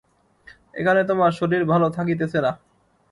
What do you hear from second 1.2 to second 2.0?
শরীর ভালো